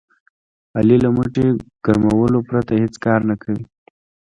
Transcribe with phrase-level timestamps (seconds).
[0.77, 1.45] علي له موټي
[1.85, 3.63] ګرمولو پرته هېڅ کار نه کوي.